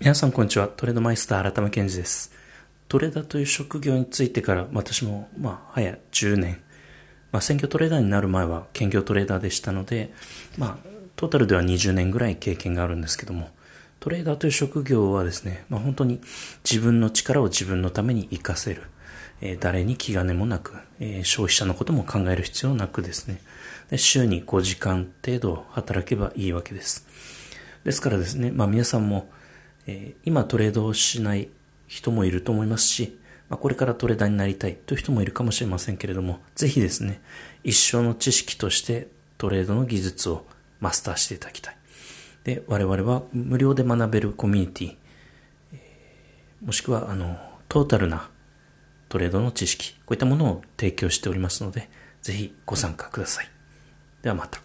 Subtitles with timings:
[0.00, 0.68] 皆さんこんにちは。
[0.68, 2.32] トレードマイスター改め健二です。
[2.88, 6.60] トレーダーという職業についてから私もまあ早10年、
[7.30, 10.12] まあ専業トレーダーになる前は兼業トレーダーでしたので、
[10.58, 13.50] まあトータルでは20年ぐらい経験があるんですけども、
[14.00, 16.20] トレーダーという職業はですね、まあ本当に
[16.68, 18.82] 自分の力を自分のために活かせる。
[19.40, 23.40] えー、誰に気兼ねもなく、えー、消費者のことも考える必要なくですね
[23.90, 27.06] で、週に5時間程度働けばいいわけです。
[27.84, 29.28] ですからですね、まあ皆さんも、
[29.86, 31.48] えー、今トレードをしない
[31.86, 37.20] 人もいると思いますし、まあ、これからトレーダーになりたいという人もいるかもしれませんけれども、ぜひですね、
[37.62, 40.46] 一生の知識としてトレードの技術を
[40.80, 41.76] マスターしていただきたい。
[42.44, 44.96] で、我々は無料で学べるコミュニティ、
[45.72, 47.38] えー、もしくは、あの、
[47.68, 48.30] トータルな
[49.08, 51.88] トレードの知識、こういったものを提供しておりますので、
[52.22, 53.50] ぜひご参加ください。
[54.22, 54.63] ではまた。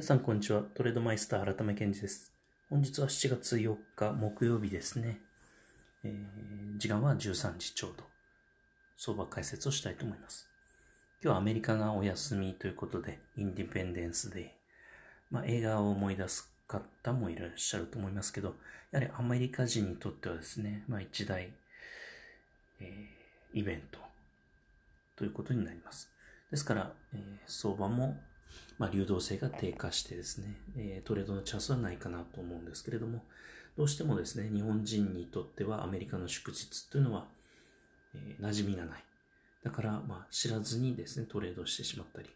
[0.00, 0.62] 皆さんこんにちは。
[0.62, 2.32] トレードマイスター改め健二です。
[2.70, 5.20] 本日は7月4日木曜日ですね。
[6.02, 8.04] えー、時間は13時ちょうど。
[8.96, 10.48] 相場解説をしたいと思います。
[11.22, 14.48] 今日はアメリカがお休みということで、インディペンデンスデー。
[15.30, 18.54] まあ、映画を思い出す方もいらっしゃると思いますけど、
[18.92, 21.52] やはりアメリカ人にとってはですね、まあ一大、
[22.80, 23.98] えー、イベント
[25.16, 26.10] ということになります。
[26.50, 28.18] ですから、えー、相場も
[28.78, 33.24] まあ、流動性が低下してですね、え、トレードのチャンスはないかなと思うんですけれども、
[33.76, 37.26] どうしてもですね、日本人にとってはアメリカの祝日というのは、
[38.14, 39.04] えー、馴染みがない。
[39.62, 42.30] だから、まあ、知らずにですね、トレードしてしまったり、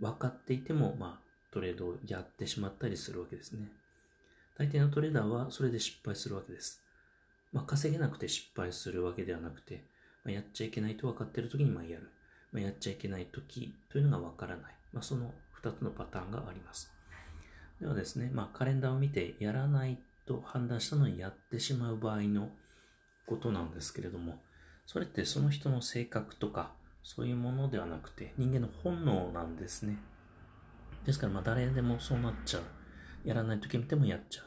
[0.00, 3.68] 分かっていても、まあ、トレードをやってしまったりするわけですね。
[4.56, 6.80] 大抵のトレーダーはそれで失敗するわけです。
[7.52, 9.84] まあ、稼げなくて失敗するわけではなくて、
[10.24, 12.10] まあ、やっちゃいけないと分かっている時にまあやる。
[12.52, 14.74] まあ、やっちゃいけない時というのが分からない。
[14.94, 16.90] まあ、その2つのパターンがあります。
[17.80, 22.48] ではですね、まあ、カレンダーを見てやらないと判断したのにやってしまう場合の
[23.26, 24.40] ことなんですけれども、
[24.86, 29.98] それってその人の性格とか、そういうものではなくて人間の本能なんですね。
[31.04, 32.62] ですから、まあ、誰でもそうなっちゃう。
[33.28, 34.44] やらないと決めてもやっちゃう。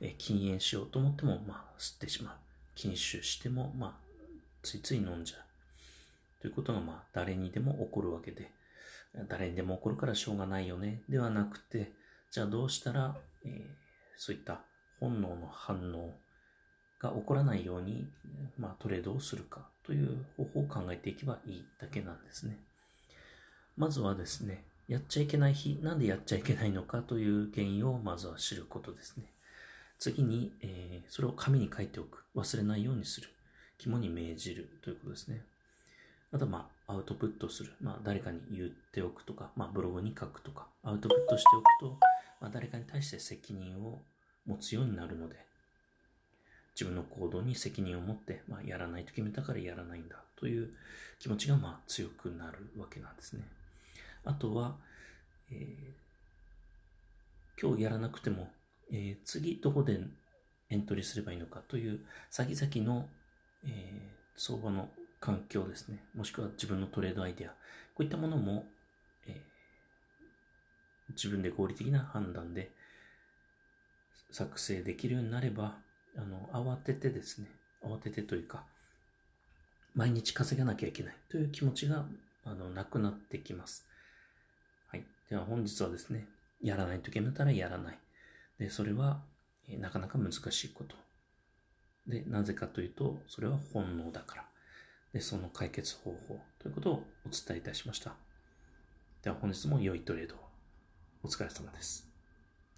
[0.00, 2.34] え禁煙しようと思っても、まあ、吸ってしまう。
[2.74, 3.92] 禁酒しても、まあ、
[4.62, 6.42] ついつい飲んじゃう。
[6.42, 8.50] ということが、まあ、誰にでも起こるわけで、
[9.28, 11.02] 誰にでも起こるからしょうがないよね。
[11.08, 11.92] ではなくて、
[12.30, 13.62] じゃあどうしたら、えー、
[14.16, 14.60] そういった
[15.00, 16.14] 本能の反応
[17.00, 18.08] が起こらないように、
[18.58, 22.58] まあ、トレードをするかという方法を考えていけばいいだけなんですね。
[23.76, 29.32] まずはですね、やっちゃいけない日、なんでやっちゃいけないのかという原因をまずは知ることですね。
[29.98, 32.24] 次に、えー、それを紙に書いておく。
[32.34, 33.28] 忘れないようにする。
[33.78, 35.42] 肝に銘じるということですね。
[36.36, 37.72] あとまあ、アウトプットする。
[37.80, 41.98] まあ、誰かに言っておくとか、まあ、ブログに書くとか、アウトプットしておくと、
[42.42, 44.02] まあ、誰かに対して責任を
[44.44, 45.36] 持つようになるので、
[46.74, 50.74] 自分の行動に責任を持って、まあ、やらないと決めたからやらないんだという
[51.18, 53.42] 気持ちが、まあ、強くなるわけなんですね。
[54.26, 54.76] あとは、
[55.50, 58.50] えー、今日やらなくても、
[58.92, 59.98] えー、次どこで
[60.68, 63.08] エントリーすればいいのかという先々の、
[63.64, 64.90] えー、相場の
[65.26, 66.04] 環境ですね。
[66.14, 67.48] もしくは自分のトレードアイデア。
[67.48, 67.56] こ
[67.98, 68.64] ういったものも、
[69.26, 72.70] えー、自分で合理的な判断で
[74.30, 75.78] 作成できるようになれば、
[76.16, 77.48] あの、慌ててですね、
[77.82, 78.66] 慌ててというか、
[79.94, 82.04] 毎日稼がなきゃいけないという気持ちが、
[82.44, 83.84] あの、なくなってきます。
[84.86, 85.04] はい。
[85.28, 86.28] では本日はですね、
[86.62, 87.98] やらないと決めたらやらない。
[88.60, 89.24] で、それは、
[89.68, 90.94] えー、なかなか難しいこと。
[92.06, 94.55] で、なぜかというと、それは本能だから。
[95.16, 96.92] で、その解決方法ということを
[97.24, 98.16] お伝えいたしました。
[99.22, 100.38] では本日も良いトレードを
[101.22, 102.05] お疲れ様です。